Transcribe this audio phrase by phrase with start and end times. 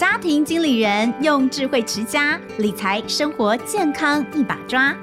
[0.00, 4.96] 家庭经理人用智慧持家，理财生活健康一把抓。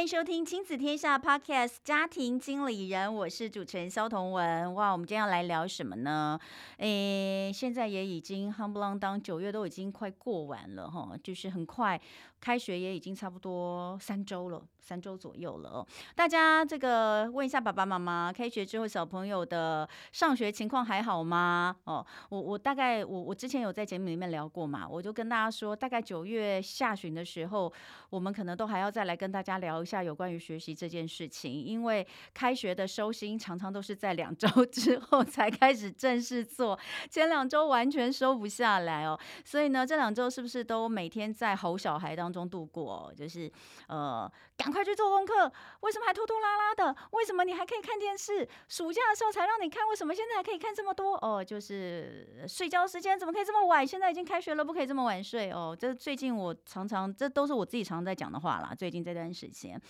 [0.00, 4.72] 欢迎收听亲子天下 Podcast 家庭经理人，我是主持人肖同文。
[4.72, 6.40] 哇，我们今天要来聊什么呢？
[6.78, 12.00] 诶，现在也已经夯不啷当，九月都已经快过完了哈，就是很快。
[12.40, 15.86] 开学也已经差不多三周了，三周左右了哦。
[16.14, 21.76] 大家这个问一下爸爸妈妈，开学之后小朋友的上学情况还好吗？
[21.84, 27.70] 哦，我我大概我我之前有在节目里面聊过嘛，我就跟大家说，大概九月下旬的时候，
[28.08, 36.78] 我们可能都还要再来跟大家聊一下有关于学习这件事情，因为开学的收心常常都是在两周 之后才开始正式做，
[37.10, 39.18] 前两周完全收不下来哦。
[39.44, 43.50] 所以呢，这两周是不是都每天在吼小孩当中度过，就是
[43.88, 45.50] 呃，赶快去做功课。
[45.80, 46.94] 为什么还拖拖拉拉的？
[47.12, 48.48] 为什么你还可以看电视？
[48.68, 51.14] 暑假的时候才让你看，为什么现在还可以看这么多？
[51.16, 53.86] 哦，就是睡觉时间怎么可以这么晚？
[53.86, 55.76] 现在已经开学了，不可以这么晚睡哦。
[55.78, 58.74] 这最近我常常，这都是我自己常常在讲的话啦。
[58.76, 59.80] 最近这段时间，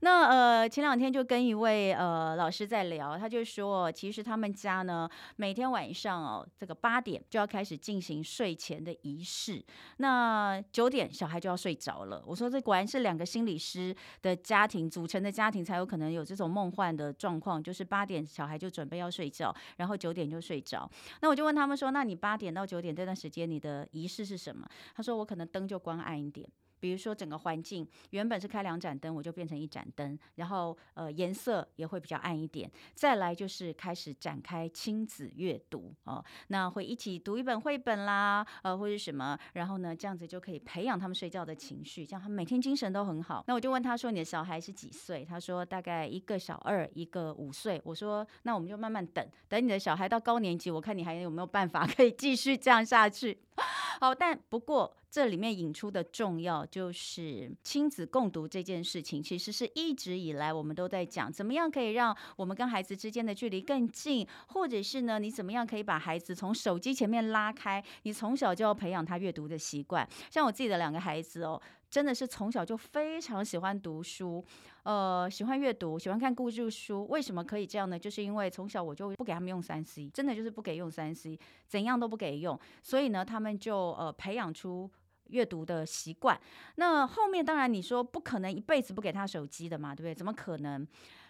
[0.00, 9.64] 那呃，前两天就跟一位呃老师在聊，他就说，其实他们家呢，每天晚上哦，这个八点就要开始进行睡前的仪式，
[9.98, 12.04] 那九点小孩就要睡着。
[12.06, 20.90] 了，我说这果然是两个心理师的家庭组成的家庭才有可能有这种梦幻的状况，就是八点小孩就准备要睡觉，然后九点就睡着。
[21.22, 24.68] 那我就问他们说，那你八点到九点这段时间你的仪式是什么？
[24.94, 26.48] 他说我可能灯就关暗一点。
[26.80, 32.70] 比如说整个环境原本是开两盏灯，我就变成一盏灯，然后呃颜色也会比较暗一点。
[32.94, 43.44] 再来就是开始展开亲子阅读哦，那会一起读一本绘本啦，呃或者什么，然后呢这样子就可以培养他们睡觉的情绪，这样他们每天精神都很好。
[43.46, 45.24] 那我就问他说，你的小孩是几岁？
[45.24, 47.80] 他说大概一个小二，一个五岁。
[47.84, 53.38] 我说那我们就慢慢等，等你的小孩到高年级，我看你还有没有办法可以继续这样下去。
[54.00, 67.82] 好，但不过这里面引出的重要就是亲子共读这件事情，其实是一直以来我们都在讲，怎么样可以让我们跟孩子之间的距离更近，或者是呢，你怎么样可以把孩子从手机前面拉开？
[68.02, 70.08] 你从小就要培养他阅读的习惯。
[70.30, 71.60] 像我自己的两个孩子哦。
[71.90, 74.44] 真的是从小就非常喜欢读书，
[74.82, 77.06] 呃，喜欢阅读，喜欢看故事书。
[77.08, 77.98] 为什么可以这样呢？
[77.98, 82.58] 就是因为从小我就不给他们用三 C，真的就是不给用三 C，怎样都不给用。
[82.82, 84.90] 所以呢，他们就呃培养出
[85.28, 86.38] 阅读的习惯。
[86.76, 90.14] 那后面当然你说不可能一辈子不给他手机的嘛，对不对？
[90.14, 90.86] 怎么可能？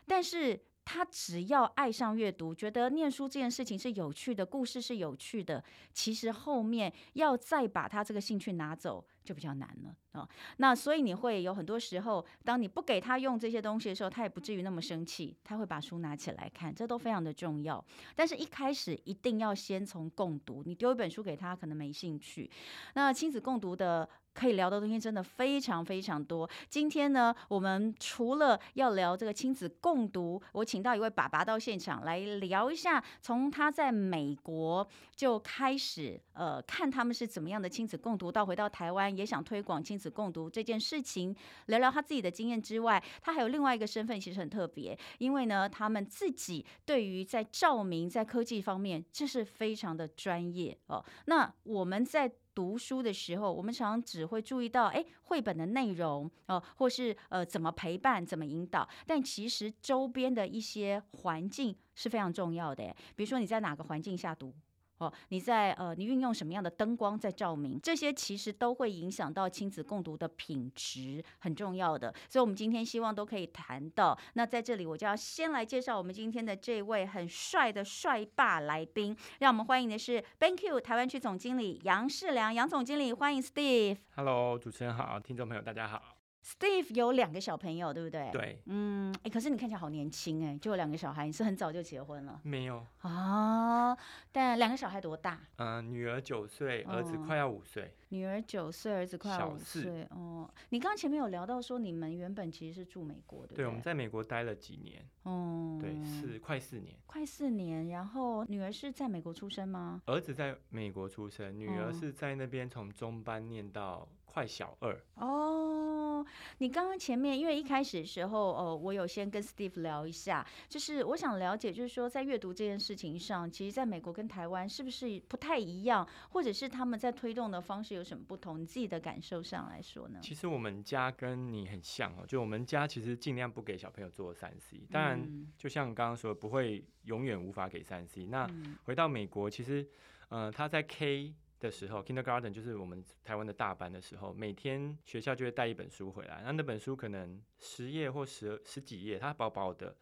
[0.07, 17.85] 但是他只要爱上阅读，觉得念书这件事情是有趣的，故事是有趣的，其实后面要再把他这个兴趣拿走，就比较难了啊、那所以你会有很多时候，当你不给他用这些东西的时候，他也不至于那么生气，他会把书拿起来看，这都非常的重要。
[18.17, 22.51] 但是一开始一定要先从共读，你丢一本书给他，可能没兴趣。
[22.95, 24.09] 那亲子共读的。
[24.35, 26.49] 可以聊的东西真的非常非常多。
[26.69, 41.35] 今天呢，我们除了要聊这个亲子共读，我请到一位爸爸到现场来聊一下，从他在美国就开始呃看他们是怎么样的亲子共读，到回到台湾也想推广亲子共读这件事情，
[41.67, 51.05] 聊聊他自己的经验之外，他还有另外一个身份，其实很特别，因为呢，他们自己对于在照明在科技方面，这是非常的专业哦。
[51.27, 52.33] 那我们在。
[52.59, 62.93] 读书的时候，我们常常只会注意到，哎，绘本的内容哦、或是呃怎么陪伴、怎么引导，但其实周边的一些环境是非常重要的。
[63.15, 64.53] 比如说你在哪个环境下读。
[64.99, 72.13] 哦，你在呃，你运用什么样的灯光在照明，这些其实都会影响到亲子共读的品质，很重要的。
[72.29, 74.19] 所以，我们今天希望都可以谈到。
[74.35, 83.99] 那在这里，我就要先来介绍我们今天的这位很帅的帅爸来宾，让我们欢迎的是 Bank You 台湾区总经理杨世良，杨总经理，欢迎 Steve。
[84.17, 86.18] Hello，主持人好，听众朋友大家好。
[86.49, 88.31] Steve 有两个小朋友，对不对？
[88.33, 92.41] 对，嗯，哎，可是你看起来好年轻哎，就有两个小孩，你是很早就结婚了？
[92.43, 93.95] 没有啊，
[94.33, 95.39] 但两个小孩多大？
[95.57, 97.83] 嗯、呃，女儿九岁，儿子快要五岁。
[97.83, 100.07] 哦、女儿九岁，儿子快要五岁。
[100.11, 105.05] 哦，你刚刚前面有聊到说你们原本其实是住美国的，对，我们在美国待了几年。
[105.25, 107.89] 哦，对，四快四年，快四年。
[107.89, 110.01] 然后女儿是在美国出生吗？
[110.07, 114.09] 儿子在美国出生，女儿是在那边从中班念到。
[114.39, 114.97] 快小二。
[115.17, 116.25] 哦，
[116.59, 128.61] 你刚刚前面因为一开始的时候，呃，我有先跟 Steve 聊一下，就是我想了解，就是说在阅读这件事情上，其实在美国跟台湾是不是不太一样，或者是他们在推动的方式有什么不同？
[128.61, 130.21] 你自己的感受上来说呢？
[130.23, 135.21] 其实我们家跟你很像哦，就我们家其实尽量不给小朋友做三 C，当然
[135.57, 138.27] 就像刚刚说，不会永远无法给三 C。
[138.27, 138.49] 那
[138.85, 139.85] 回到美国，其实，
[140.29, 149.97] 呃，他在 K 的时候，Kindergarten 就是我们台湾的大班的时候，每天学校就会带一本书回来，那那本书可能十页或十十几页，它薄薄的，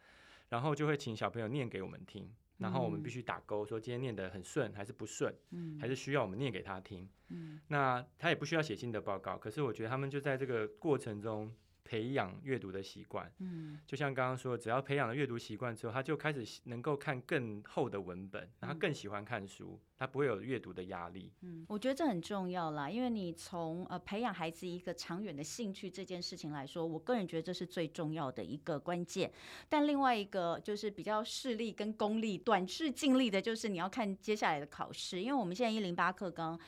[0.51, 5.35] 然后就会请小朋友念给我们听，然后我们必须打勾，说今天念得很顺还是不顺，
[5.81, 7.09] 还是需要我们念给他听。
[7.69, 11.55] 那他也不需要写新的报告，可是我觉得他们就在这个过程中。
[11.87, 21.33] 培养阅读的习惯，嗯，就像刚刚说，只要培养了阅读习惯之后，他就开始能够看更厚的文本，然后更喜欢看书，他不会有阅读的压力。
[21.43, 29.33] 嗯，我觉得这很重要啦，因为你从呃培养孩子一个长远的兴趣这件事情来说，我个人觉得这是最重要的一个关键。
[29.69, 36.59] 但另外一个就是比较势利跟功利、短视尽力的，就是你要看接下来的考试，因为我们现在一零八课纲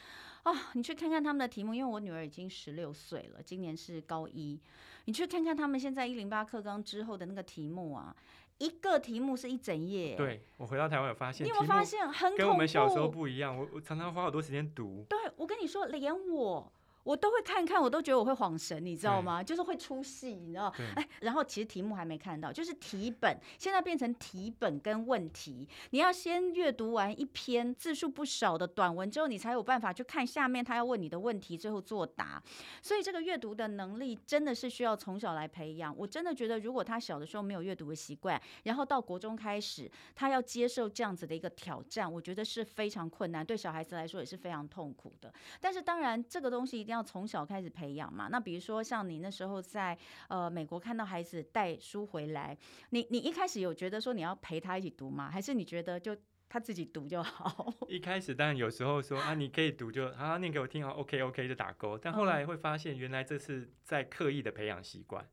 [0.49, 4.59] 啊，你去看看他们的题目，因为我女儿已经十六岁了，今年是高一。
[5.05, 8.17] 你去看看他们现在一零八课纲之后的那个题目啊，
[8.57, 10.17] 一个题目是一整页。
[10.17, 13.55] 对，我回到台湾有发现，你有没有发现很跟我们小时候不一样？
[13.55, 15.05] 我我常常花好多时间读。
[15.09, 16.73] 对，我跟你说，连我。
[17.05, 19.43] 我都会看看，我都觉得我会恍神，你知道吗？
[19.43, 20.73] 就是会出戏，你知道？
[20.95, 32.43] 哎，然后其实题目还没看到，就是题本现在变成题本跟问题，你要先阅读完一篇字数不少的短文之后，你才有办法去看下面他要问你的问题，最后作答。
[32.83, 35.97] 所以这个阅读的能力真的是需要从小来培养。
[35.97, 45.33] 我真的觉得，如果他小的时候没有阅读的习惯，然后到国中开始，他要接受这样子的一个挑战，我觉得是非常困难，对小孩子来说也是非常痛苦的。
[45.61, 46.99] 但是当然，这个东西一定要。
[46.99, 48.27] 要从小开始培养嘛？
[48.29, 49.97] 那比如说像你那时候在
[50.27, 52.59] 呃美国看到孩子带书回来，
[52.91, 55.31] 你你一开始有觉得说你要陪他一起读吗？
[55.31, 56.17] 还是你觉得就
[56.49, 57.73] 他自己读就好？
[57.87, 61.97] 一开始当然有时候说啊，你可以读就啊念给我听好，OK OK 就打勾。
[61.97, 65.25] 但后来会发现原来这是在刻意的培养习惯。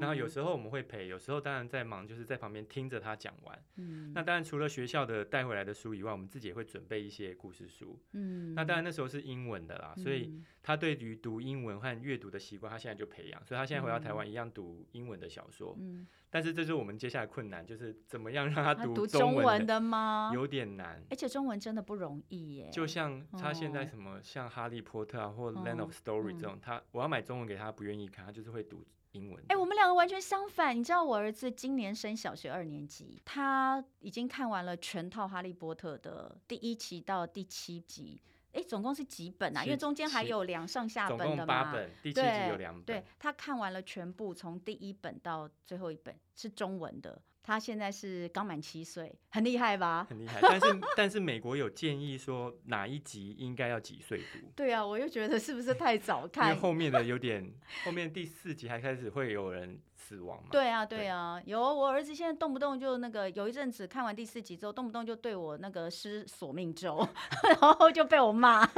[0.00, 3.58] 然后有时候我们会陪，有时候当然在忙，就是在旁边听着他讲完。
[3.76, 7.98] 嗯，那当然除了学校的带回来的书以外，我们自己也会准备一些故事书。
[8.12, 15.76] 嗯，那当然那时候是英文的啦，所以他对于读英文和阅读的习惯，他现在就培养，所以他现在回到台湾一样读英文的小说。
[15.78, 20.30] 嗯，但是这是我们接下来困难，就是怎么样让他读中文的吗？
[20.34, 22.70] 有点难，而且中文真的不容易耶。
[22.72, 28.86] 就像他现在什么像哈利波特啊，或 Land of Story 这种，他我要买中文给他，不愿意看，他就是会读。
[29.12, 29.40] 英文。
[29.44, 30.76] 哎、欸，我们两个完全相反。
[30.76, 38.20] 你知道我儿子今年升小学二年级，他已经看完了全套《哈利波特》的第一期到第七集。
[38.52, 39.64] 哎、欸，总共是几本啊？
[39.64, 41.28] 因为中间还有两上下本的嘛。
[41.28, 42.84] 总共八本，第七集有两本。
[42.84, 47.22] 对，他看完了全部，从第一本到最后一本是中文的。
[47.50, 50.06] 他现在是刚满七岁，很厉害吧？
[50.08, 50.38] 很厉害。
[50.40, 50.66] 但是
[50.96, 54.38] 但是美国有建议说哪一集应该要几岁读？
[54.54, 56.50] 对啊，我又觉得是不是太早看？
[56.50, 57.52] 因为后面的有 点，
[57.84, 60.50] 后面第四集还开始会有人死亡嘛？
[60.52, 67.04] 对啊，对啊，有我儿子现在动不动就那个，有一阵子看完第四集之后，动不动就对我那个施索命咒，
[67.42, 68.64] 然后就被我骂。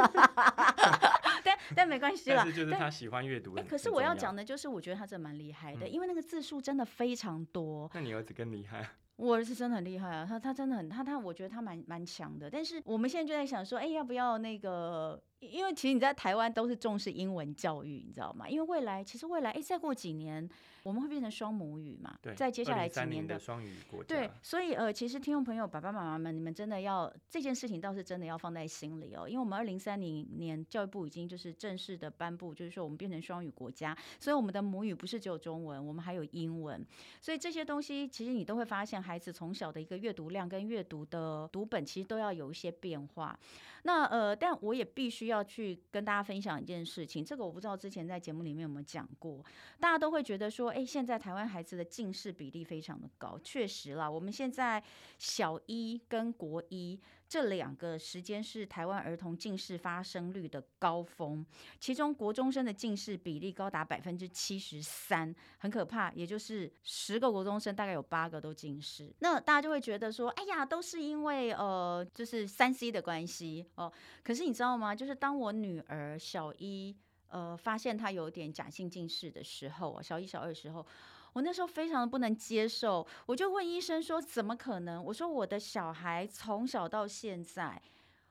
[1.45, 3.55] 但但没关系啦，但是就是他喜欢阅读。
[3.57, 7.91] 哎、欸，可是我要讲的就是，我觉得他真的蛮厉害的，嗯、因为那个字数真的非常多。
[7.95, 8.89] 那你儿子更厉害。
[9.17, 12.51] 我儿子真的很厉害啊，他他真的很他他，我觉得他蛮蛮强的。
[12.51, 15.23] 但是我们现在就在想说，哎、欸，要不要那个？
[15.43, 18.49] 因为其实你在台湾都是重视英文教育，你知道吗？
[18.49, 20.49] 因为未来其实未来，哎、欸，再过几年。
[20.85, 22.19] 我们会变成双母语嘛？
[22.21, 24.17] 对，在接下来几年的双语国家。
[24.17, 36.85] 对，所以呃，其实听众朋友、爸爸妈妈们，你们真的要这件事情倒是真的要放在心里哦，因为我们二零三零年教育部已经就是正式的颁布，就是说我们变成双语国家，所以我们的母语不是只有中文，我们还有英文。
[37.21, 43.39] 所以这些东西其实你都会发现，孩子从小的一个阅读量跟阅读的读本，其实都要有一些变化。
[43.83, 49.45] 那呃，但我也必须要去跟大家分享一件事情，这个我不知道之前在节目里面有没有讲过，
[49.81, 54.83] 大家都会觉得说，哎，现在台湾孩子的近视比例非常的高，确实啦，我们现在
[55.19, 57.01] 小一跟国一。
[57.33, 61.43] 这两个时间是台湾儿童近视发生率的高峰，
[61.81, 66.13] 其中国中生的近视比例高达百分之七十三，很可怕。
[66.13, 69.11] 也就是十个国中生大概有八个都近视。
[69.21, 73.91] 那大家就会觉得说，哎呀，都是因为呃，就是三 C 的关系哦。
[74.23, 74.95] 可是你知道吗？
[74.95, 76.95] 就是当我女儿小一
[77.29, 80.87] 呃发现她有点假性近视的时候，小一小二的时候。
[81.33, 87.81] 我那时候非常的不能接受，我就问医生说：“怎么可能？”我说：“我的小孩从小到现在，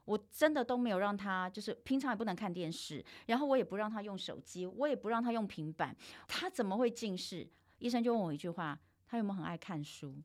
[0.05, 5.95] 我真的都没有让他，就是平常也不能看电视，然后我也不让他用手机，我也不让他用平板，
[6.27, 7.47] 他怎么会近视？
[7.79, 8.77] 医生就问我一句话：
[9.07, 10.15] 他有没有很爱看书？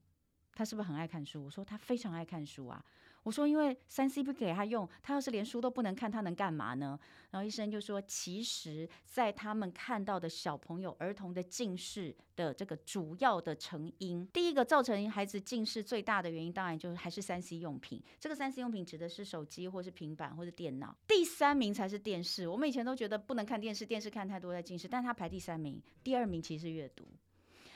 [0.53, 1.45] 他是不是很爱看书？
[1.45, 2.85] 我说他非常爱看书啊。
[3.27, 6.97] 我说因为三 C 不给他用，他要是连书都不能看，他能干嘛呢？
[7.33, 18.01] 然后医生就说，其实，在他们看到的小朋友、儿童的近视的这个主要的成因，第一个造成孩子近视最大的原因，当然就是还是三 C 用品。
[18.21, 20.97] 这个三 C 用品指的是手机或是平板或是电脑。
[21.09, 22.47] 第三名才是电视。
[22.47, 27.05] 我们以前都觉得不能看电视，电视看太多在近视，但他排第三名，第二名其实是阅读。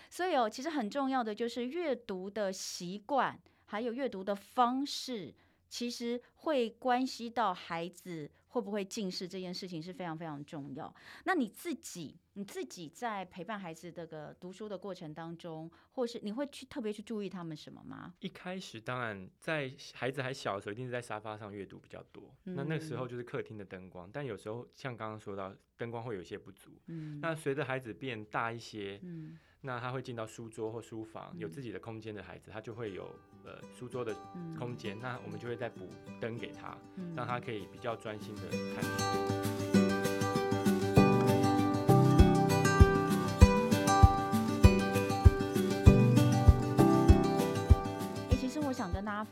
[0.08, 3.36] 所以哦，其实很重要的就是阅读的习惯。
[3.70, 5.32] 还有阅读的方式，
[5.68, 10.92] 其实会关系到孩子会不会近视这件事情是非常非常重要。
[11.24, 18.12] 那你自己，你自己在陪伴孩子这个读书的过程当中，或是你会去特别去注意他们什么吗？
[18.18, 22.34] 一开始当然在孩子还小的时候，一定是在沙发上阅读比较多。
[22.46, 26.72] 嗯、那那时候就是客厅的灯光，但有时候像刚刚说到，灯光会有些不足。
[26.88, 34.14] 嗯、那随着孩子变大一些，嗯那他会进到书桌或书房，有自己的空间的孩子，他就会有呃书桌的
[34.58, 34.98] 空间。
[35.00, 35.88] 那我们就会再补
[36.20, 36.76] 灯给他，
[37.16, 38.42] 让他可以比较专心的
[38.74, 39.39] 看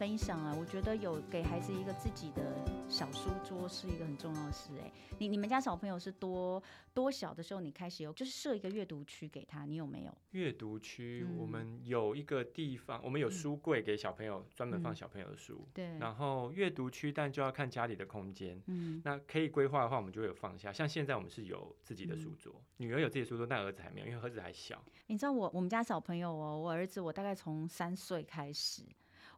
[0.09, 4.71] 分享啊，我觉得有给孩子一个自己的小书桌是一个很重要的事。
[4.83, 6.62] 哎，你你们家小朋友是多
[6.95, 10.19] 多小的时候你开始有就是设一个阅读区给他，你有没有？
[10.31, 15.69] 阅读区，我们有一个地方，我们有书柜给小朋友专门放小朋友的书。
[15.75, 15.99] 对。
[15.99, 18.59] 然后阅读区，但就要看家里的空间。
[18.65, 19.03] 嗯。
[19.05, 20.73] 那可以规划的话，我们就会有放下。
[20.73, 24.83] 像现在我们是有自己的书桌，女儿有自己的书桌，但儿子还没有，因为儿子还小。
[25.09, 28.81] 你知道我我们家小朋友哦，我儿子我大概从三岁开始。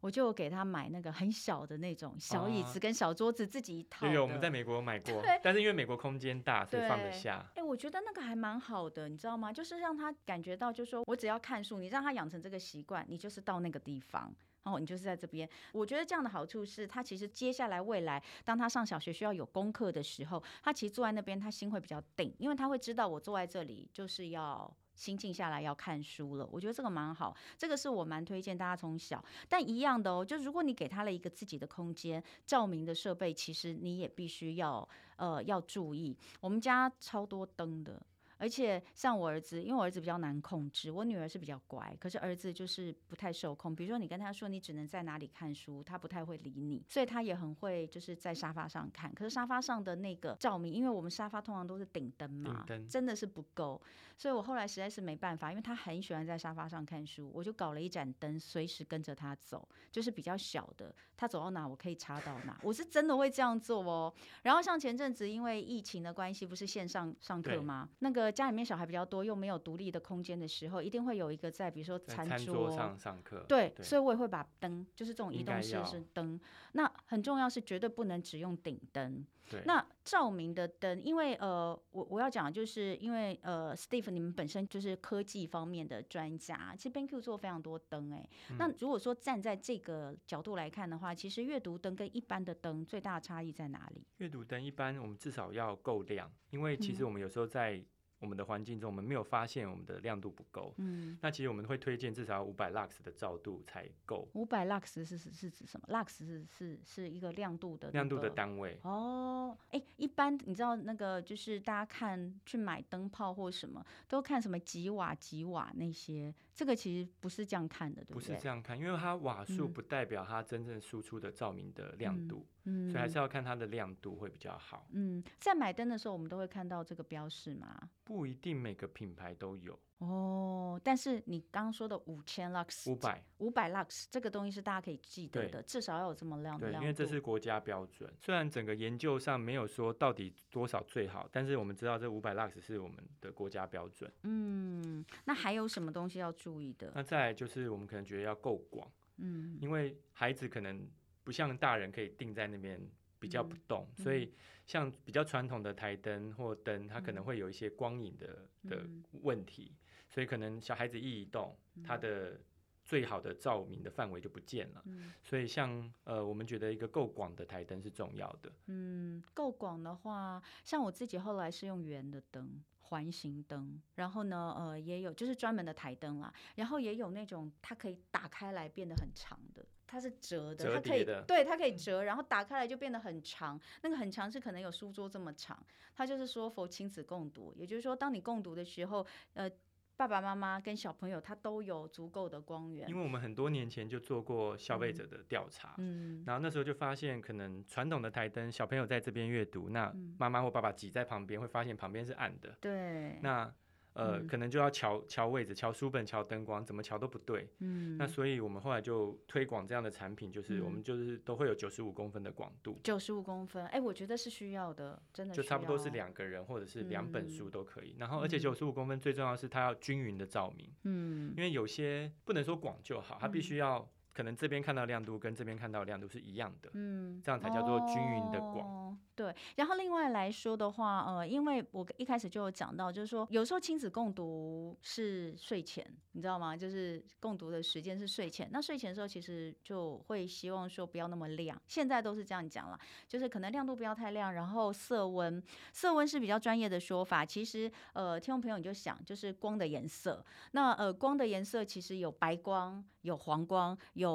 [0.00, 4.06] 我就给他买那个很小的那种小椅子跟小桌子，自己一套。
[4.06, 7.44] 有，我们在美国买过，但是因为美国空间大，所以放得下。
[7.54, 9.52] 哎，我觉得那个还蛮好的，你知道吗？
[9.52, 15.46] 就是让他感觉到，就是说我只要看书，你让他养成这个习惯，你就是到那个地方，然后你就是在这边。
[15.72, 24.74] 我觉得这样的好处是，他其实接下来未来，当他上小学需要有功课的时候，他其实坐在那边，他心会比较定，因为他会知道我坐在这里就是要。
[25.00, 29.24] 心静下来要看书了，我觉得这个蛮好，这个是我蛮推荐大家从小。
[29.48, 36.14] 但一样的哦，就如果你给他了一个自己的空间，照明的设备，其实你也必须要呃要注意。
[36.38, 38.02] 我们家超多灯的。
[38.40, 43.76] 而且像我儿子，因为我儿子比较难控制，我女儿是比较乖，可是儿子就是不太受控。
[43.76, 49.12] 比如说你跟他说你只能在哪里看书，他不太会理你，所以他也很会就是在沙发上看。
[49.14, 53.78] 可是沙发上的那个照明，因为我们沙发通常都是顶灯嘛，灯真的是不够，
[54.16, 64.10] 所以我后来实在是没办法，因为他很喜欢在沙发上看书，我就搞了一盏灯，随时跟着他走，就是比较小的，他走到哪我可以插到哪，我是真的会这样做哦。
[64.44, 67.86] 然后像前阵子因为疫情的关系，不是线上上课吗？
[67.98, 68.29] 那个。
[68.30, 73.44] 家里面小孩比较多，又没有独立的空间的时候，一定会有一个在，比如说餐桌，上上课。
[73.48, 76.38] 对，对，所以我也会把灯，就是这种移动式是灯。
[76.72, 79.26] 那很重要是绝对不能只用顶灯。
[79.48, 79.62] 对。
[79.66, 88.28] 那照明的灯，因为呃，我我要讲就是因为呃，Steve 你们本身就是科技方面的专家，其实 BenQ 做非常多灯哎。
[88.50, 88.56] 嗯。
[88.58, 94.06] 那如果说站在这个角度来看的话，其实阅读灯跟一般的灯最大的差异在哪里？
[94.18, 97.82] 阅读灯一般我们至少要够亮，因为其实我们有时候在
[98.20, 100.74] 我们的环境中，我们没有发现我们的亮度不够。
[100.76, 104.28] 嗯，那其实我们会推荐至少要五百 lux 的照度才够。
[104.34, 108.78] 五百 lux 是是是指什么？lux 是是是一个亮度的、那个、亮度的单位。
[108.82, 118.28] 哦，哎、欸，一般你知道那个就是大家看去买灯泡或什么，都看什么几瓦几瓦那些，这个其实不是这样看的，对不对？
[118.28, 122.46] 不是这样看，因为它瓦数不代表它真正输出的照明的亮度。
[122.46, 124.86] 嗯嗯，所以还是要看它的亮度会比较好。
[124.92, 127.90] 嗯，在买灯的时候，我们都会看到这个标示吗？
[128.04, 130.80] 不一定每个品牌都有哦。
[130.82, 136.80] 但是你刚刚说的五千 lux，五百五百 lux 这个东西是大家可以记得的，至少要有这么亮的亮度。
[136.80, 138.12] 对，因为这是国家标准。
[138.20, 144.10] 虽然整个研究上没有说到底多少最好，但是我们知道这五百 lux 是我们的国家标准。
[144.22, 146.92] 嗯，那还有什么东西要注意的？
[146.94, 150.88] 那再来就是我们可能觉得要够广，嗯，因为孩子可能。
[151.30, 152.76] 不像大人可以定在那边
[153.20, 154.34] 比较不动，嗯、所以
[154.66, 158.84] 像比较传统的台灯或灯，它可能会有一些光影的、嗯、的
[159.22, 159.72] 问题，
[160.08, 162.40] 所以可能小孩子一移动，嗯、它的
[162.84, 164.82] 最好的照明的范围就不见了。
[164.86, 168.50] 嗯、所以像呃，我们觉得一个够广的台灯是重要的。
[168.66, 172.60] 嗯，够广的话，像我自己后来是用圆的灯。
[172.90, 183.60] 环形灯，然后呢，呃，也有就是专门的台灯啦，然后也有那种它可以打开来变得很长的，它是折的，折它可以对，它可以折，然后打开来就变得很长。
[183.82, 185.58] 那个很长是可能有书桌这么长。
[185.94, 189.50] 它就是说，for 亲子共读，也就是说，当你共读的时候，呃。
[189.96, 203.52] 爸爸妈妈跟小朋友他都有足够的光源，因为我们很多年前就做过消费者的调查，嗯，然后那时候就发现，可能传统的台灯，小朋友在这边阅读，那妈妈或爸爸挤在旁边，会发现旁边是暗的，对，那。
[203.92, 207.48] 呃，嗯、可能就要调调位置，调书本，调灯光，怎么调都不对。
[207.58, 212.78] 嗯，那所以我们后来就推广这样的产品，就是我们就是都会有九十五公分的广度。
[212.82, 215.34] 九十五公分，哎、欸，我觉得是需要的，真的。
[215.34, 217.90] 就差不多是两个人或者是两本书都可以。
[217.92, 220.70] 嗯、然后，而且九十五公分最重要是它要均匀的照明。
[220.84, 223.88] 嗯，因为有些不能说广就好，它必须要
[224.20, 226.68] 可能这边看到亮度跟这边看到亮度是一样的。
[226.74, 228.58] 嗯，这样才叫做均匀的光。
[228.58, 236.56] 哦对，然后另外来说的话，呃，因为我一开始就有讲到，就是说有时候亲子共读是睡前，你知道吗？
[236.56, 238.48] 就是共读的时间是睡前。
[238.50, 241.60] 那睡前的时候，其实就会希望说不要那么亮。
[241.68, 247.22] 现在都是这样讲了，就是可能亮度不要太亮，然后色温，色温是比较专业的说法。
[247.22, 250.24] 其实，呃，听众朋友你就想，就是光的颜色。
[250.52, 254.09] 那呃，光的颜色其实有白光，有黄光，有。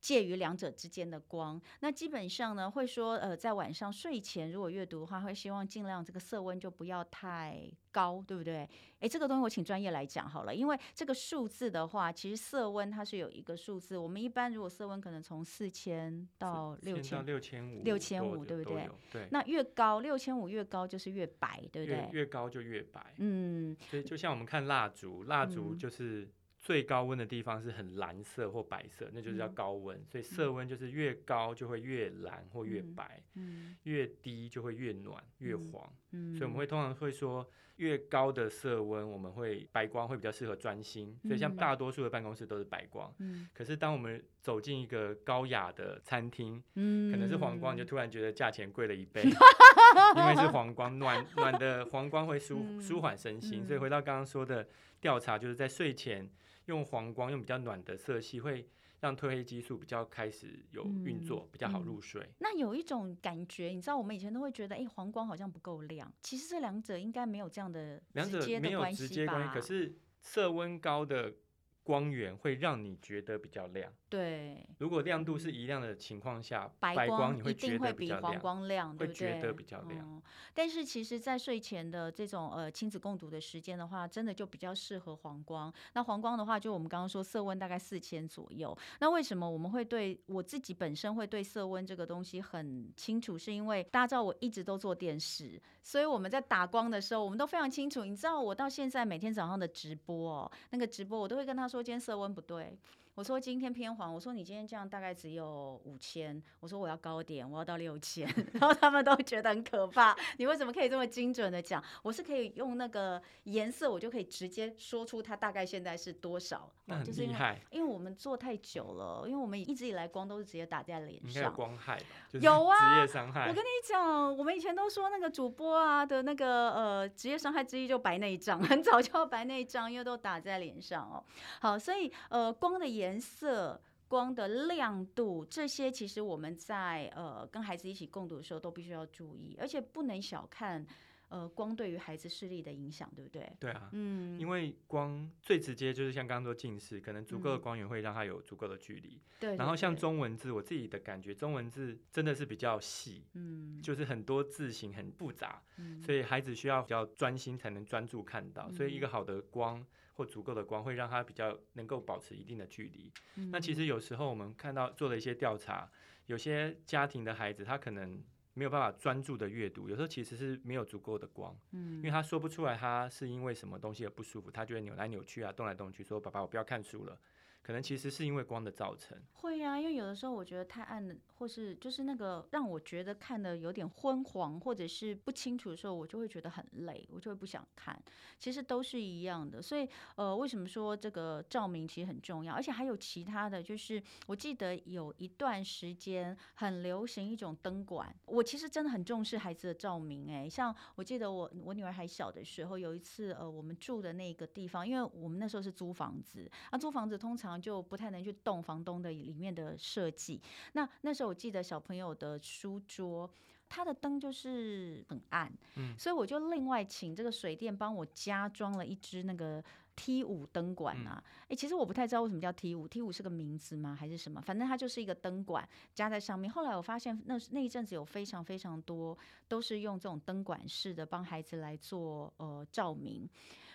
[0.00, 8.66] 介于两者之间的光，那基本上呢，会说，呃，在晚上睡前如果阅读的话，会希望尽量这个色温就不要太高，对不对？
[9.00, 18.88] 诶，这个东西我请专业来讲好了，因为这个数字的话，其实色温它是有一个数字，我们一般如果色温可能从四千到六千，六千五，六千五，对不对？
[19.12, 19.28] 对。
[19.30, 21.98] 那越高，六千五越高就是越白，对不对？
[21.98, 23.14] 越，越高就越白。
[23.18, 23.76] 嗯。
[23.90, 26.26] 所以就像我们看蜡烛，蜡烛就是。
[26.60, 29.98] 最高温的地方是很蓝色或白色，那就是叫高温。
[29.98, 35.90] 嗯、所以色温就是越高就会越蓝或越白，嗯、越低就会越暖越黄。
[36.12, 41.18] 嗯、所以我们会通常会说，越高的色温，我们会白光会比较适合专心。
[41.22, 43.12] 所以像大多数的办公室都是白光。
[43.18, 49.22] 嗯、可是当我们走进一个高雅的餐厅，嗯、可能是黄光，你就突然觉得价钱贵了一倍，
[50.16, 53.66] 因为是黄光，暖暖的黄光会舒舒缓身心。
[53.66, 54.68] 所以回到刚刚说的
[55.00, 56.30] 调查，就是在睡前。
[56.66, 58.64] 用黄光，用比较暖的色系，会
[59.00, 62.34] 让褪黑激素比较开始有运作，嗯、比较好入睡、嗯。
[62.38, 66.12] 那有一种感觉，你知道，我们以前都会觉得，哎、欸，黄光好像不够亮。
[66.20, 68.02] 其实这两者应该没有这样的？
[68.12, 71.34] 两者没有直接关系，可是色温高的
[71.82, 73.92] 光源会让你觉得比较亮。
[74.10, 79.34] 对，如果亮度是一样的情况下，白光，白光你会觉得比黄光亮，对不对？
[79.34, 80.04] 会觉得比较亮。
[80.04, 80.20] 嗯、
[80.52, 85.72] 但是其实，在睡前的这种呃亲子共读的时间的话，真的就比较适合黄光。
[85.92, 88.76] 那黄光的话，就我们刚刚说色温大概四千左右。
[88.98, 93.38] 那为什么我们会对我自己本身会对色温这个东西很清楚？
[93.38, 98.04] 是因为大家知道我一直都做电视，所以我们在打光的时候，我们都非常清楚。
[98.04, 102.76] 你知道我到现在每天早上的直播哦，那个直播我都会跟他说，今天色温不对。
[103.20, 108.26] 我说今天偏黄，我说你今天这样大概只有五千，我说我要高点，我要到六千，
[108.58, 110.16] 然后他们都觉得很可怕。
[110.38, 111.84] 你为什么可以这么精准的讲？
[112.02, 116.72] 我是可以用那个颜色，我就可以直接说出它大概现在是多少。
[116.86, 121.28] 那很厉害，因为我们做太久了，因为我们一直以来光都是直接打在脸上。
[121.28, 122.06] 应该有光害吧？
[122.26, 123.48] 就是、有啊，职业伤害。
[123.50, 131.22] 我跟你讲，我们以前都说那个主播啊的那个呃职业伤害之一就白内障，很早就要白内障，因为都打在脸上哦。
[131.60, 133.09] 好，所以呃光的颜。
[133.10, 140.86] 颜色、光的亮度，这些其实我们在呃跟孩子一起共读的时候都必须要注意，而且不能小看
[141.28, 143.52] 呃光对于孩子视力的影响，对不对？
[143.58, 149.20] 对啊，嗯，因为光最直接就是像刚刚说近视，可能足够的光源会让他有足够的距离。
[149.40, 159.84] 对、嗯，然后像中文字，我自己的感觉，中文字真的是比较细，嗯，就是很多字形很复杂，嗯，所以孩子需要比较专心才能专注看到，所以一个好的光。
[160.14, 163.12] 或足够的光会让他比较能够保持一定的距离。
[163.36, 165.90] 嗯、那其实有时候我们看到做了一些调查，
[166.26, 168.22] 有些家庭的孩子他可能
[168.54, 177.18] 没有办法专注的阅读，有时候其实是没有足够的光，嗯、因为他说不出来他是因为什么东西而不舒服，他就会扭来扭去啊，动来动去，说爸爸我不要看书了。
[177.62, 179.16] 可能其实是因为光的造成。
[179.32, 188.00] 会呀、啊，因为有的时候我觉得太暗了，或是就是那个让我觉得看的有点昏黄，或者是不清楚的时候，我就会觉得很累，我就会不想看。
[188.38, 192.54] 其实都是一样的，所以呃，为什么说这个照明其实很重要？
[192.54, 200.46] 而且还有其他的就是，我记得有一段时间很流行一种灯管，我其实真的很重视孩子的照明、欸。
[200.46, 207.49] 哎，像我记得我我女儿还小的时候，有一次呃，我们住的那个地方，因为我们那时候是租房子，啊，租房子通常。
[207.58, 210.38] 就不太能去动房东的里面的设计。
[210.74, 213.30] 那那时候我记得小朋友的书桌，
[213.68, 219.62] 它的灯就是很暗，嗯，所以我就另外请这个水电帮我加装了一支那个
[219.96, 223.96] T 五灯管啊，哎、嗯欸，其实我不太知道为什么叫 T 五，T 五是个名字吗？
[223.98, 224.40] 还是什么？
[224.40, 226.50] 反正它就是一个灯管加在上面。
[226.50, 233.28] 后来我发现那那一阵子有非常非常多都是用这种灯管式的帮孩子来做呃照明，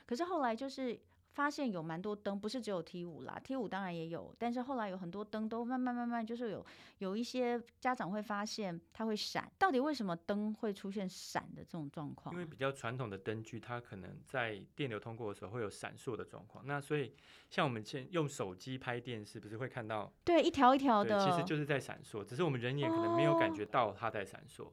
[0.05, 0.99] 可是后来就是。
[1.35, 6.65] 发现有蛮多灯，不是只有 T 五啦，T 五当然也有，但是后来有很多灯都慢慢慢慢，就是有
[6.99, 12.33] 有一些家长会发现它会闪，到底为什么灯会出现闪的这种状况？
[12.33, 16.65] 因为比较传统的灯具，它可能在电流通过的时候会有闪烁的状况。
[16.65, 17.13] 那所以
[17.49, 24.67] 像我们现用手机拍电视，不是会看到对一条一条的，其实就是在闪烁，只是我们人眼可能没有感觉到它在闪烁。
[24.67, 24.71] 哦、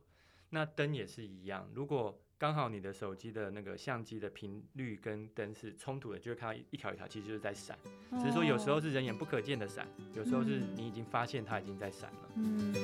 [0.51, 7.79] 那灯也是一样，如果刚好你的手机的那个相机的频率跟灯是冲突的，就会看到一条一条，其实就是在闪。
[8.19, 12.29] 只是说有时候是人眼不可见的闪，有时候是你已经发现它已经在闪了。
[12.35, 12.75] 嗯。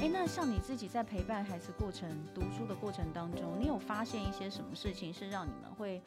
[0.00, 6.00] 哎，那像你自己在陪伴孩子过程、读书的过程当中，你有发现一些什么事情是让你们会？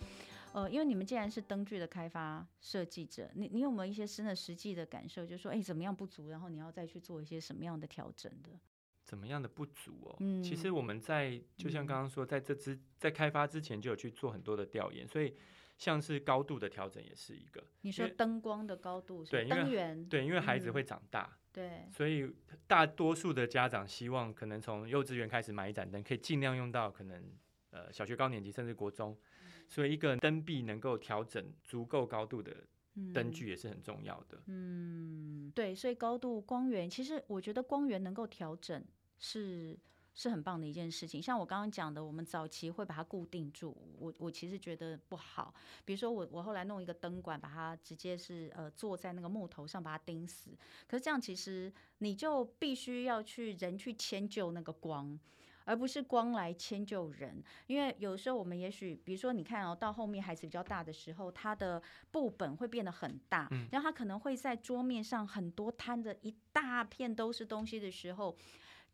[0.58, 5.24] 呃，因为你们既然是灯具的开发设计者，你你有没有一些真的实际的感受？
[5.24, 8.50] 就是说，哎，怎么样不足，然后你要再去做一些什么样的调整的？
[9.04, 10.16] 怎么样的不足哦？
[10.20, 15.36] 嗯，其实我们在就像刚刚说，在这之在开发之前就有去做很多的调研，所以
[15.78, 17.64] 像是高度的调整也是一个。
[17.82, 22.34] 你说灯光的高度是，对，灯源，对，因为孩子会长大，嗯，对，所以
[22.66, 27.24] 大多数的家长希望可能从幼稚园开始买一盏灯，可以尽量用到可能
[27.70, 29.16] 呃小学高年级甚至国中。
[29.68, 32.56] 所以，一个灯壁能够调整足够高度的
[33.14, 34.42] 灯具也是很重要的。
[34.48, 38.84] 嗯，对，所以高度、光源，其实我觉得光源能够调整
[39.20, 39.78] 是
[40.16, 41.22] 是很棒的一件事情。
[41.22, 45.54] 像我刚刚讲的，我们早期会把它固定住，我我其实觉得不好。
[45.86, 50.50] 比如说我我后来弄一个灯管，把它直接是呃坐在那个木头上把它钉死，
[50.88, 55.20] 可是这样其实你就必须要去人去迁就那个光。
[55.68, 68.36] 而不是光来迁就人，因为有时候我们也许，比如说你看哦，到后面孩子比较大的时候，他的布本会变得很大，嗯，然后他可能会在桌面上很多摊着一大片都是东西的时候。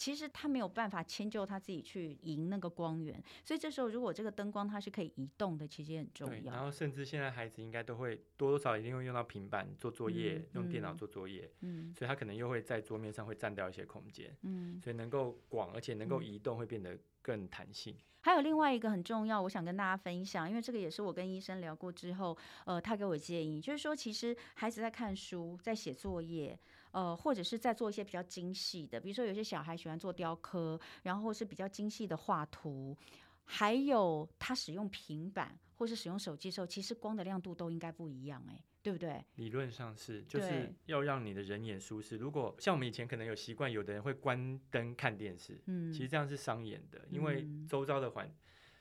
[0.04, 6.52] 其实他没有办法迁就他自己去赢那个光源，所以这时候如果这个灯光它是可以移动的，其实也很重要。
[6.52, 17.96] 然后甚至现在孩子应该都会多多少少一定会用到平板做作业，嗯、用电脑做作业，嗯，所以他可能又会在桌面上会占掉一些空间，嗯，所以能够广而且能够移动会变得更弹性。
[18.24, 26.60] 还有另外一个很重要，我想跟大家分享，因为这个也是我跟医生聊过之后，呃，他给我建议，就是说其实孩子在看书，在写作业。
[26.94, 32.96] 呃，或者是在做一些比较精细的，比如说有些小孩喜欢做雕刻，然后是比较精细的画图，
[33.44, 39.26] 还有他使用平板或是使用手机的时候，其实光的亮度都应该不一样，哎，对不对？
[39.36, 42.16] 理论上是，就是要让你的人眼舒适。
[42.16, 48.32] 如果像我们以前可能有习惯，有的人会关灯看电视，嗯，其实这样是伤眼的，因为周遭的环。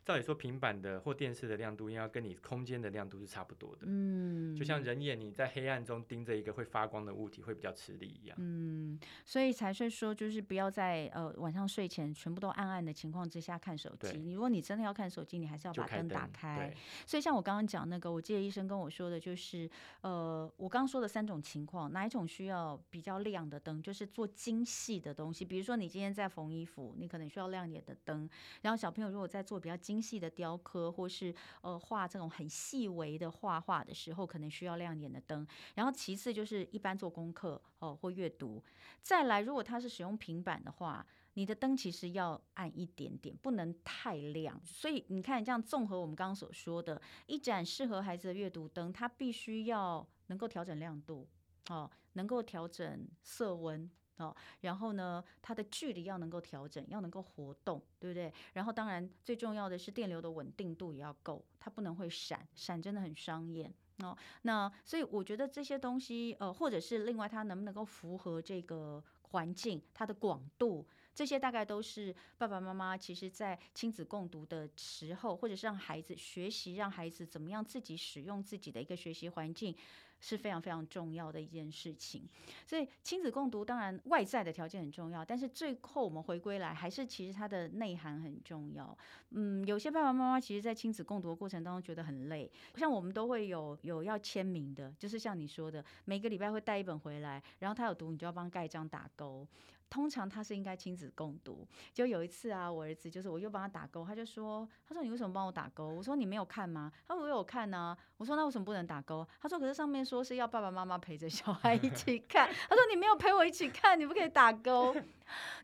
[0.05, 3.83] 照理说，平板的或电视的亮度应该跟你空间的亮度是差不多的。
[3.87, 8.37] 嗯，就像人眼你在黑暗中盯着一个会发光的物体，会比较吃力一样。
[8.41, 14.19] 嗯，所以才是说，就是不要在呃晚上睡前全部都暗暗的情况之下看手机。
[14.19, 16.69] 你如果你真的要看手机，你还是要把灯打开。
[16.69, 16.77] 对。
[17.07, 23.81] 所以像我刚刚讲那个，我记得医生跟我说的，就是呃，我刚刚说的三种情况，哪一种需要比较亮的灯？
[23.81, 28.29] 就是做精细的东西，比如说你今天在缝衣服，你可能需要亮点的灯。
[28.63, 35.47] 然后小朋友如果在做比较精精细的雕刻，或是呃画这种很细微的画画的时候，可能需要亮点的灯。
[35.75, 38.65] 然后其次就是一般做功课哦、或阅读。
[39.03, 44.59] 再来，如果他是使用平板的话，你的灯其实要暗一点点，不能太亮。
[44.65, 51.29] 所以你看，这样综合我们刚刚所说的，一盏适合孩子的阅读灯，它必须要能够调整亮度
[51.69, 53.91] 哦、能够调整色温。
[54.19, 58.33] 哦，然后呢，它的距离要能够调整，要能够活动，对不对？
[58.53, 64.17] 然后当然最重要的是电流的稳定度也要够，它不能会闪，闪真的很伤眼哦。
[64.43, 79.75] 那所以我觉得这些东西，呃，或者是另外它能不能够符合这个环境，它的广度，这些大概都是爸爸妈妈其实在亲子共读的时候，或者是让孩子学习，让孩子怎么样自己使用自己的一个学习环境。
[80.23, 82.23] 是非常非常重要的一件事情，
[82.65, 88.97] 所以亲子共读当然外在的条件很重要，但是最后我们回归来，还是其实它的内涵很重要。
[89.31, 99.45] 嗯，有些爸爸妈妈其实，在亲子共读的过程当中觉得很累，像我们都会有有要签名的，就是像你说的，每个礼拜会带一本回来，然后他有读，你就要帮盖章打勾。
[99.93, 101.69] 通常他是应该亲子共读。
[101.93, 112.49] 就有一次啊，我儿子就是我又帮他打勾，他就说：“他说你为什么帮我打勾？”我说：“你没有看吗？”他说：“我有看呢。”我说：“那为什么不能打勾？”他说：“可是上面说是要爸爸妈妈陪着小孩一起看。
[112.71, 114.97] ”他说：“你没有陪我一起看，你不可以打勾。”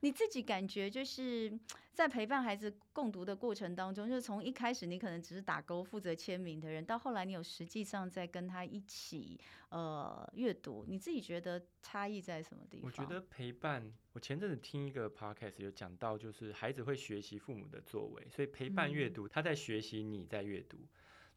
[0.01, 1.59] 你自己感觉就是。
[1.99, 9.37] 在陪伴孩子共读的过程当中，就是从一开始你可能只是打勾负责签名的人，到后来你有实际上在跟他一起
[9.71, 12.87] 呃阅读，你自己觉得差异在什么地方？
[12.87, 20.79] 我觉得陪伴，我前阵子听一个 podcast 有讲到，就是孩子会学习父母的作为，所以陪伴阅读，他在学习你在阅读。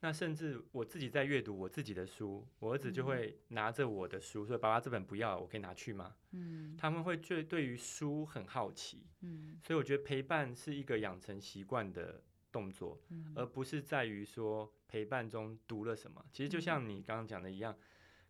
[0.01, 12.99] 嗯那甚至我自己在阅读我自己的书，我儿子就会拿着我的书说：“爸爸，这本不要，我可以拿去吗？”嗯，他们会对对于书很好奇，嗯，所以我觉得陪伴是一个养成习惯的动作，
[13.35, 16.25] 而不是在于说陪伴中读了什么。
[16.33, 17.77] 其实就像你刚刚讲的一样。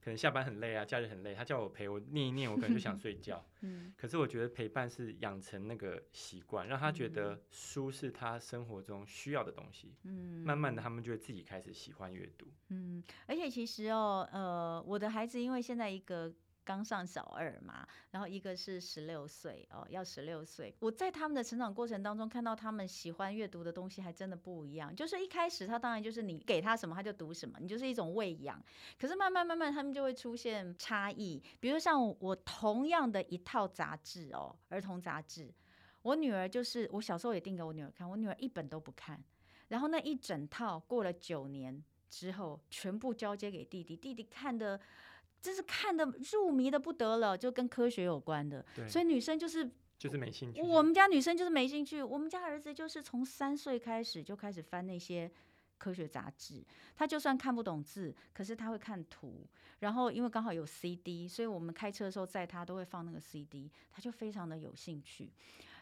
[0.04, 3.46] 可能下班很累啊，假日很累，他叫我陪我念一念，我可能就想睡觉。
[3.62, 9.94] 嗯，可是我觉得陪伴是养成那个习惯，让他觉得书是他生活中需要的东西。
[10.04, 12.48] 嗯，慢慢的他们就会自己开始喜欢阅读。
[12.70, 16.34] 嗯，而且其实哦，呃，我的孩子因为现在一个。
[16.72, 20.74] 刚上小二嘛，然后一个是十六岁哦，要十六岁。
[20.80, 24.96] 我在他们的成长过程当中，看到他们喜欢阅读的东西还真的不一样。
[24.96, 28.64] 就是一开始他当然就是你给他什么他就读什么，你就是一种喂养。
[28.98, 35.54] 可是慢慢慢慢他们就会出现差异，比如像我同样的一套杂志哦，儿童杂志，
[36.04, 39.22] 我女儿就是我小时候也订给我女儿看，我女儿一本都不看，
[39.68, 44.80] 然后那一整套过了九年之后，全部交接给弟弟，弟弟看的。
[45.42, 50.62] 这是看的入迷的不得了，就跟科学有关的，所以女生就是就是没兴趣。
[50.62, 55.32] 我们家女生就是没兴趣，我们家儿子就是从三岁开始就开始翻那些
[55.78, 56.64] 科学杂志，
[56.96, 59.48] 他就算看不懂字，可是他会看图，
[59.80, 65.32] 然后因为刚好有 CD，所以我们开车的时候载他都会放那个 CD，他就非常的有兴趣。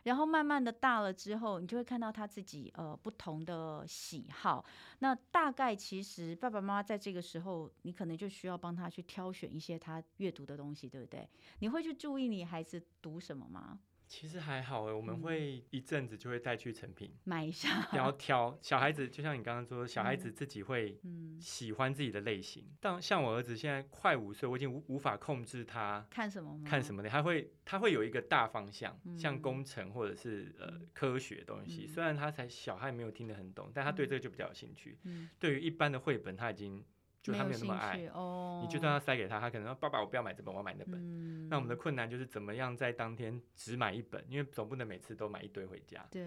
[0.04, 4.64] 然后慢慢的大了之后，你就会看到他自己呃不同的喜好。
[5.00, 11.28] 那大概其实爸爸妈妈在这个时候，你可能就需要帮他去挑选一些他阅读的东西，对不对？
[11.60, 13.80] 你会去注意你孩子读什么吗？
[14.10, 21.00] 其实还好哎，我们会一阵子就会带去成品买一下，然后挑小孩子，就像你刚刚说，小孩子自己会
[21.40, 22.68] 喜欢自己的类型。
[22.80, 31.86] 但像我儿子现在快五岁，我已经无无法控制他看什么看什么的，他会他会有一个大方向，像工程或者是呃科学东西。
[31.86, 34.98] 虽然他才小，还没有听得很懂，但他对这个就比较有兴趣。
[35.38, 36.84] 对于一般的绘本，他已经。
[37.32, 41.00] 就他没有那么爱，哦、你就算要塞给他，他可能说爸爸，我不要买这本，我要买那本。
[41.00, 46.06] 嗯、那我们的困难就是怎么样在当天只买一本，因为总不能每次都买一堆回家。
[46.10, 46.24] 对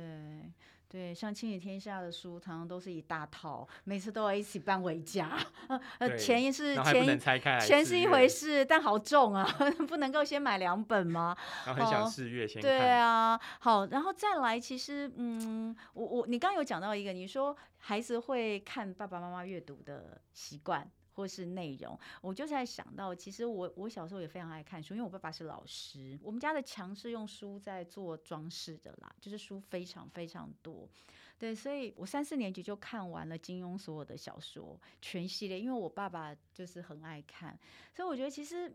[0.93, 5.39] 对，像亲子天下的书，常常都是一大套，每次都要一起搬回家。
[5.99, 7.19] 呃，钱也是钱，
[7.61, 9.43] 钱是一回事，但好重啊，
[9.89, 11.35] 不能够先买两本吗？
[11.65, 12.71] 然后很想试阅先看。
[12.71, 17.57] 对啊，好，然后再来，其实嗯，我我你刚刚有讲到一个，你说。
[17.85, 30.89] 孩子会看爸爸妈妈阅读的习惯或是内容，我就在想到，其实我我小时候也非常爱看书，因为我爸爸是老师，我们家的墙是用书在做装饰的啦，就是书非常非常多，
[31.39, 37.59] 对，所以我三四年级就看完了金庸所有的小说全系列，因为我爸爸就是很爱看，
[37.95, 38.75] 所以我觉得其实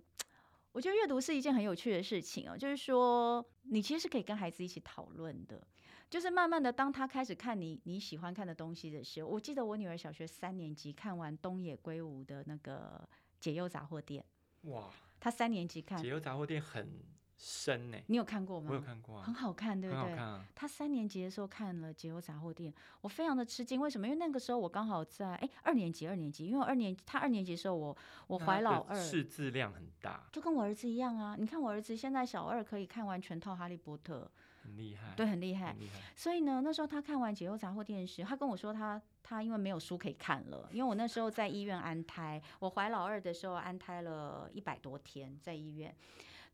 [0.71, 5.65] 我觉得阅读是一件很有趣的事情哦，就是说你其实是可以跟孩子一起讨论的。
[6.09, 13.07] 就是慢慢的，当他开始看你你喜欢看的东西的时候，我记得我女儿小学三年级看完东野圭吾的那个
[13.39, 14.23] 《解忧杂货店》。
[14.71, 14.89] 哇！
[15.19, 16.87] 她三年级看《解忧杂货店》很
[17.37, 17.97] 深呢。
[18.07, 18.67] 你有看过吗？
[18.69, 19.23] 我有看过啊。
[19.23, 20.15] 很好看，对不对？
[20.55, 23.81] 他三年级的时候看了《解忧杂货店》，我非常的吃惊。
[23.81, 24.07] 为什么？
[24.07, 31.35] 因为那个时候我刚好在哎二年级，二年级，因为我二年他二年级的时候我我怀老二，识字量很大，就跟我儿子一样啊。
[31.37, 34.31] 你看我儿子现在小二可以看完全套《哈利波特》。
[34.67, 35.67] 很厉害，对，很厉害。
[35.69, 36.01] 很厉害。
[36.13, 45.95] 所以呢，那时候他看完《解忧杂货店》时，他跟我说他他因为没有书可以看了，因为我那时候在医院安胎，我怀老二的时候安胎了一百多天在医院。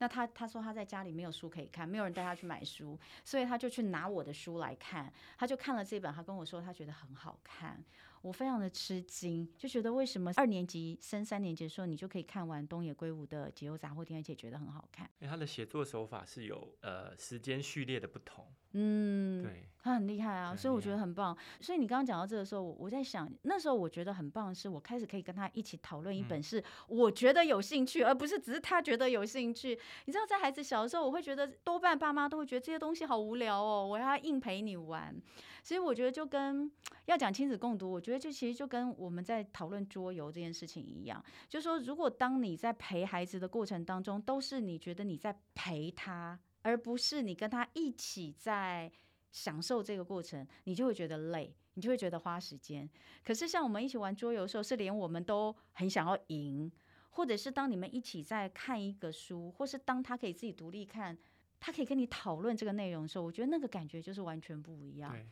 [0.03, 7.81] 那他他说他在家里没有书可以看，没有人带他去买书，所以他就去拿我的书来看，他就看了这本，他跟我说他觉得很好看。
[8.21, 15.09] 我非常的吃惊，就觉得为什么二年级升三年级的时候，你就可以看完东野圭吾的《解忧杂货店》，而且觉得很好看。
[15.19, 18.45] 因为他的写作手法是有呃时间序列的不同。
[18.75, 21.37] 嗯，对，他很厉害啊，所以我觉得很棒。
[21.61, 29.77] 所以你刚刚讲到这个时候，我我在想，那时候我觉得很棒的是，我开始可以跟他一起讨论一本是我觉得有兴趣，嗯、而不是只是他觉得有兴趣。
[30.05, 35.15] 你知道，在孩子小的时候，我会觉得多半爸妈都会觉得这些东西好无聊哦，我要硬陪你玩。
[35.61, 36.69] 所以我觉得就跟
[37.05, 46.39] 要讲亲子共读，我觉得就其实就跟我们在讨论桌游这件事情一样，就是说，如果当你在陪孩子的过程当中，都是你觉得你在陪他。
[46.63, 48.91] 而不是你跟他一起在
[49.31, 52.89] 享受这个过程，你就会觉得累，你就会觉得花时间。
[53.23, 56.71] 可是像我们一起玩桌游的时候，是连我们都很想要赢，
[57.11, 61.17] 或者是当你们一起在看一个书，或是当他可以自己独立看，
[61.59, 65.11] 他可以跟你讨论这个内容的时候，我觉得那个感觉就是完全不一样。
[65.11, 65.25] 对，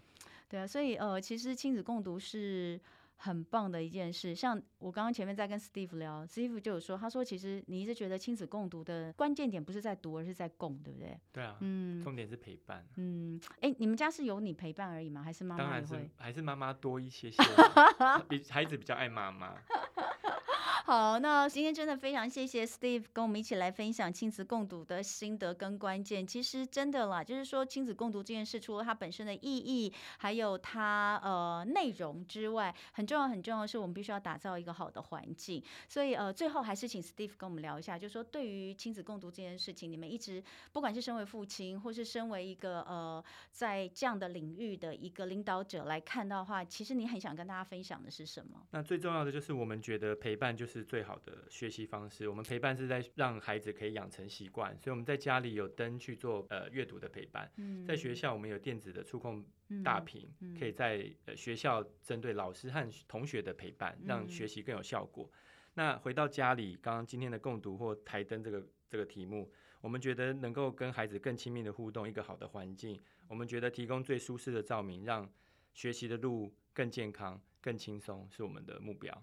[0.50, 2.80] 对啊，所以呃，其实亲子共读是。
[3.24, 11.20] 很棒的一件事，像我刚刚前面在跟 Steve 聊，Steve 就有说，他说其实你一直觉得亲子共读的关键点不是在读，而是在共，对不对？
[11.32, 12.84] 对啊，嗯，重点是陪伴。
[12.96, 15.22] 嗯，哎、欸，你们家是有你陪伴而已吗？
[15.22, 15.64] 还是妈妈？
[15.64, 17.44] 当然是，还是妈妈多一些些，
[18.28, 19.56] 比孩子比较爱妈妈。
[20.84, 26.26] 好，那今天真的非常谢谢 Steve 跟我们一起来分享亲子共读的心得跟关键。
[26.26, 35.64] 其实真的啦，就是说亲子共读这件事，除了它本身的意义，还有它呃内容之外，很重要很重要的是，我们必须要打造一个好的环境。
[35.88, 48.66] 所以呃，最后还是请 Steve 跟我们聊一下，就是说对于亲子共读这件事情，你们一直不管是身为父亲，或是身为一个呃在这样的领域的一个领导者来看到的话，其实你很想跟大家分享的是什么？
[48.72, 50.71] 那最重要的就是我们觉得陪伴就是。
[50.86, 57.52] 最好的学习方式，我们陪伴是在让孩子可以养成习惯，所以我们在家里有灯去做呃阅读的陪伴，
[57.86, 59.44] 在学校我们有电子的触控
[59.84, 65.30] 大屏，可以在呃学校针对老师和同学的陪伴，让学习更有效果。
[65.74, 75.28] 那回到家里，刚刚今天的共读或台灯这个这个题目，我们觉得能够跟孩子更亲密的互动，一个好的环境，我们觉得提供最舒适的照明，让
[75.74, 79.16] 学习的路更健康、更轻松，是我们的目标。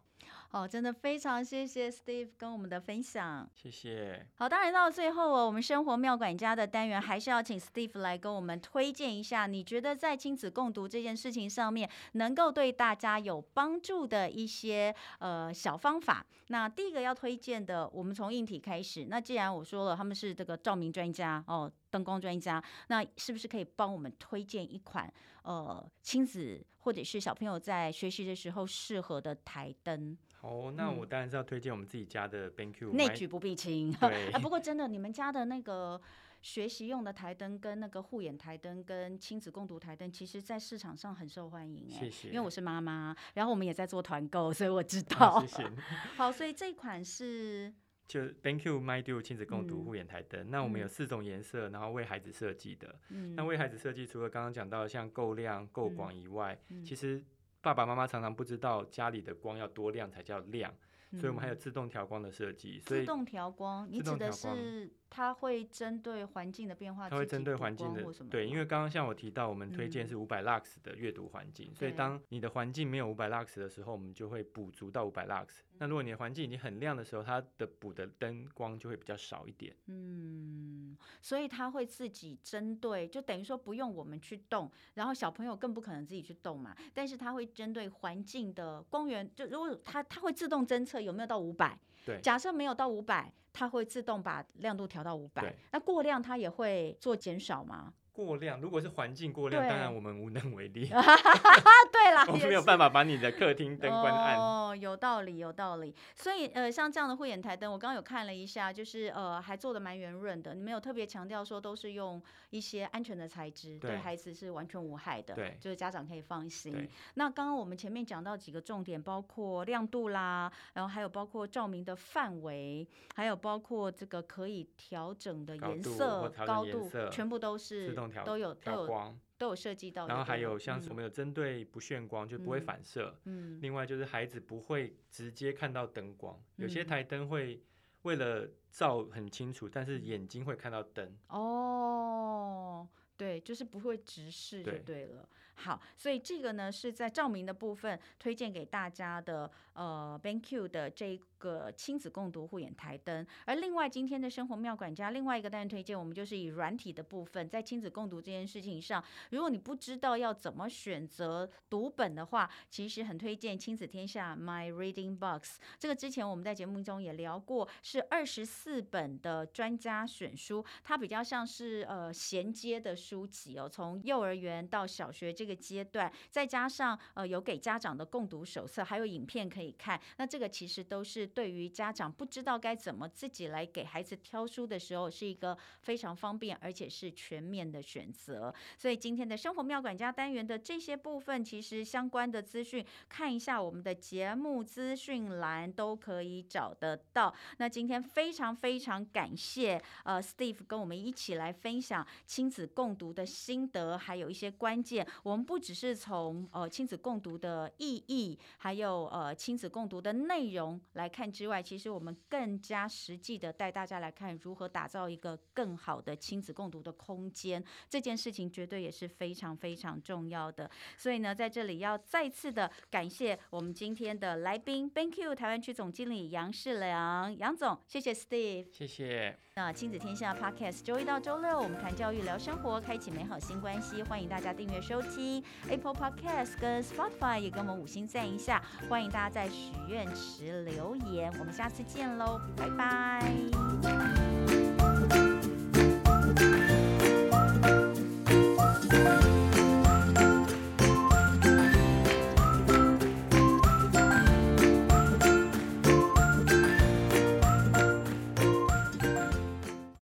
[0.50, 4.26] 好，真的非常谢谢 Steve 跟我们的分享，谢谢。
[4.34, 16.26] 好，当然到最后哦，我们生活妙管家的单元还是要请 Steve 来跟我们推荐一下，你觉得在亲子共读这件事情上面能够对大家有帮助的一些呃小方法。
[16.48, 19.06] 那第一个要推荐的，我们从硬体开始。
[19.08, 30.16] 那既然我说了他们是这个照明专家哦，灯光专家，那是不是可以帮我们推荐一款呃亲子或者是小朋友在学习的时候适合的台灯？
[30.40, 32.92] 哦，那我当然是要推荐我们自己家的 BenQ。
[32.92, 33.92] 内举不避亲。
[33.94, 34.30] 对。
[34.30, 36.00] 啊，不过真的，你们家的那个
[36.40, 41.90] 学习用的台灯跟那个护眼台灯跟亲子共读台灯，其实在市场上很受欢迎。
[41.90, 42.28] 谢谢。
[42.28, 45.26] 因为我是妈妈，然后我们也在做团购，所以我知道。
[45.26, 45.70] 啊、谢谢。
[46.16, 47.74] 好，所以这款是
[48.06, 50.40] 就 BenQ MindDuo 亲子共读护眼台灯。
[50.42, 52.94] 嗯、那我们有四种颜色，然后为孩子设计的。
[53.08, 53.34] 嗯。
[53.34, 57.20] 那为孩子设计，除了刚刚讲到像够亮、够广以外，嗯、其实。
[57.60, 60.72] 爸爸妈妈常常不知道家里的光要多亮才叫亮，
[61.12, 62.78] 所以我们还有自动调光的设计。
[62.78, 64.92] 所以自动调光，你指的是？
[65.10, 75.60] 它会针对环境的变化，它会针对环境的对，因为刚刚像我提到，我们推荐是五百 lux 的阅读环境，嗯、所以当你的环境没有五百 lux 的时候，我们就会补足到五百 lux。
[75.78, 79.74] 那如果你的环境已经很亮的时候，它的补的灯光就会比较少一点。
[79.86, 86.76] 嗯，所以它会自己针对，就等于说不用我们去动，然后小朋友更不可能自己去动嘛。
[86.92, 91.78] 但是它会针对环境的光源，就如果它它会自动侦测有没有到五百。
[92.08, 93.30] 对，假设没有到五百。
[93.50, 97.92] 它会自动把亮度调到五百，那过量它也会做减少吗？
[98.24, 100.88] 过亮，如果是环境过亮，当然我们无能为力。
[101.92, 104.36] 对啦， 我们没有办法把你的客厅灯关暗。
[104.36, 105.94] 哦，有道理，有道理。
[106.14, 110.54] 所以呃，像这样的护眼台灯，我刚刚有看了一下，就是呃，还做的蛮圆润的。
[110.54, 115.34] 你没有特别强调说都是用一些安全的材质，对孩子是完全无害的。
[115.34, 116.88] 对，就是家长可以放心。
[117.14, 128.07] 那刚刚我们前面讲到几个重点，包括亮度啦，然后还有包括照明的范围，还有包括这个可以调整的颜色、高度，全部都是。
[128.24, 130.06] 都有都有光，都有设计到。
[130.06, 133.18] 然后还有像是我们有针对不眩光，就不会反射。
[133.24, 133.58] 嗯。
[133.60, 137.62] 另外就是孩子不会直接看到灯光，有些台灯会
[138.02, 141.16] 为了照很清楚，但是眼睛会看到灯。
[141.28, 145.28] 哦，对，就是不会直视就对了。
[145.54, 153.26] 好，所以这个呢是在照明的部分推荐给大家的，呃，BenQ 的这个亲子共读护眼台灯。
[153.44, 165.58] 而另外今天的生活妙管家另外一个单元推荐，我们就是以软体的部分，在亲子共读这件事情上，如果你不知道要怎么选择读本的话，其实很推荐亲子天下 My Reading Box。
[165.78, 175.58] 这个之前我们在节目中也聊过，是二十四本的专家选书，它比较像是呃衔接的书籍哦，从幼儿园到小学这个。
[175.58, 188.52] 阶段，再加上呃有给家长的共读手册，还有影片可以看，那这个其实都是对于家长不知道该怎么自己来给孩子挑书的时候，是一个非常方便而且是全面的选择。
[188.76, 197.34] 所以今天的生活妙管家单元的这些部分，其实相关的资讯，看一下我们的节目资讯栏都可以找得到。
[197.58, 205.06] 那今天非常非常感谢呃 Steve 跟我们一起来分享亲子共读的心得，还有一些关键。
[205.22, 217.62] 我们不只是从呃亲子共读的意义，还有呃亲子共读的内容来看看之外，其实我们更加实际的带大家来看如何打造一个更好的亲子共读的空间。
[217.88, 220.70] 这件事情绝对也是非常非常重要的。
[220.96, 229.36] 所以呢，在这里要再次的感谢我们今天的来宾，Thank you，台湾区总经理杨世良，杨总，谢谢 Steve，谢谢。
[229.58, 234.04] 那亲子天下 Podcast 周一到周六，我们谈教育、聊生活，开启美好新关系。
[234.04, 238.62] 欢迎大家订阅收听，Apple Podcast 跟 Spotify 也跟我们五星赞一下。
[238.88, 243.32] 欢迎大家在许愿池留言，我们下次见喽，拜拜。